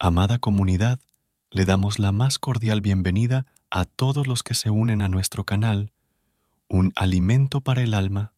Amada 0.00 0.38
comunidad, 0.38 1.00
le 1.50 1.64
damos 1.64 1.98
la 1.98 2.12
más 2.12 2.38
cordial 2.38 2.80
bienvenida 2.80 3.46
a 3.68 3.84
todos 3.84 4.28
los 4.28 4.44
que 4.44 4.54
se 4.54 4.70
unen 4.70 5.02
a 5.02 5.08
nuestro 5.08 5.42
canal, 5.42 5.90
Un 6.68 6.92
Alimento 6.94 7.62
para 7.62 7.82
el 7.82 7.94
Alma. 7.94 8.32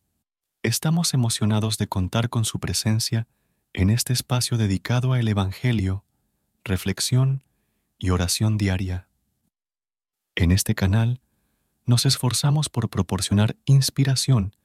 Estamos 0.63 1.13
emocionados 1.13 1.77
de 1.77 1.87
contar 1.87 2.31
con 2.31 2.47
su 2.47 2.61
presencia 2.61 3.29
en 3.75 3.91
este 3.91 4.15
espacio 4.15 4.57
dedicado 4.57 5.13
al 5.13 5.29
Evangelio, 5.29 6.07
reflexión 6.65 7.45
y 7.99 8.09
oración 8.09 8.57
diaria. 8.57 9.09
En 10.37 10.53
este 10.53 10.75
canal, 10.75 11.21
nos 11.85 12.07
esforzamos 12.07 12.71
por 12.71 12.89
proporcionar 12.89 13.59
inspiración 13.67 14.57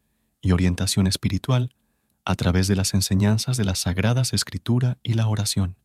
y 0.42 0.54
orientación 0.54 1.08
espiritual 1.08 1.76
a 2.23 2.36
través 2.36 2.70
de 2.70 2.78
las 2.78 2.94
enseñanzas 2.94 3.58
de 3.58 3.66
las 3.66 3.80
Sagradas 3.80 4.32
Escritura 4.32 4.98
y 5.04 5.16
la 5.16 5.28
oración. 5.28 5.76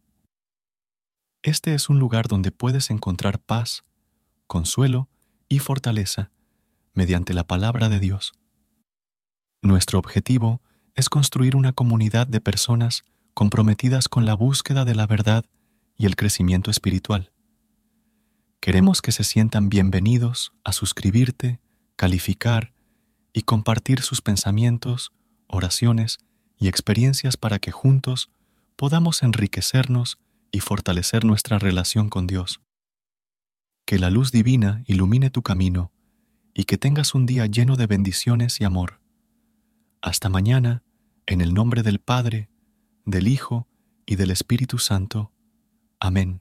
Este 1.42 1.72
es 1.72 1.88
un 1.88 1.98
lugar 1.98 2.28
donde 2.28 2.52
puedes 2.52 2.90
encontrar 2.90 3.38
paz, 3.38 3.84
consuelo 4.46 5.08
y 5.48 5.58
fortaleza 5.58 6.30
mediante 6.92 7.32
la 7.32 7.44
palabra 7.44 7.88
de 7.88 7.98
Dios. 7.98 8.34
Nuestro 9.62 9.98
objetivo 9.98 10.60
es 10.94 11.08
construir 11.08 11.56
una 11.56 11.72
comunidad 11.72 12.26
de 12.26 12.42
personas 12.42 13.04
comprometidas 13.32 14.08
con 14.08 14.26
la 14.26 14.34
búsqueda 14.34 14.84
de 14.84 14.94
la 14.94 15.06
verdad 15.06 15.46
y 15.96 16.04
el 16.04 16.14
crecimiento 16.14 16.70
espiritual. 16.70 17.32
Queremos 18.60 19.00
que 19.00 19.12
se 19.12 19.24
sientan 19.24 19.70
bienvenidos 19.70 20.52
a 20.62 20.72
suscribirte, 20.72 21.58
calificar 21.96 22.74
y 23.32 23.42
compartir 23.42 24.02
sus 24.02 24.20
pensamientos, 24.20 25.12
oraciones 25.46 26.18
y 26.58 26.68
experiencias 26.68 27.38
para 27.38 27.58
que 27.60 27.70
juntos 27.70 28.30
podamos 28.76 29.22
enriquecernos 29.22 30.18
y 30.52 30.60
fortalecer 30.60 31.24
nuestra 31.24 31.58
relación 31.58 32.08
con 32.08 32.26
Dios. 32.26 32.60
Que 33.86 33.98
la 33.98 34.10
luz 34.10 34.32
divina 34.32 34.82
ilumine 34.86 35.30
tu 35.30 35.42
camino 35.42 35.92
y 36.54 36.64
que 36.64 36.78
tengas 36.78 37.14
un 37.14 37.26
día 37.26 37.46
lleno 37.46 37.76
de 37.76 37.86
bendiciones 37.86 38.60
y 38.60 38.64
amor. 38.64 39.00
Hasta 40.02 40.28
mañana, 40.28 40.82
en 41.26 41.40
el 41.40 41.54
nombre 41.54 41.82
del 41.82 42.00
Padre, 42.00 42.48
del 43.04 43.28
Hijo 43.28 43.68
y 44.06 44.16
del 44.16 44.30
Espíritu 44.30 44.78
Santo. 44.78 45.32
Amén. 46.00 46.40